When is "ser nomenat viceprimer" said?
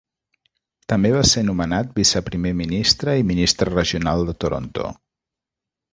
1.31-2.55